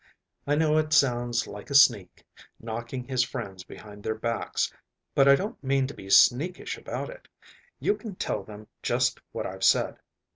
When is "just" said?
8.81-9.19